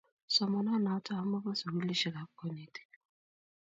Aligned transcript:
somananato 0.35 1.09
amu 1.21 1.37
bo 1.43 1.51
sugulisheek 1.59 2.15
ab 2.23 2.29
konetik 2.39 2.91